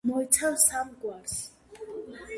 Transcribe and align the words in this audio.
მოიცავს 0.09 0.63
სამ 0.69 0.89
გვარს. 1.03 1.37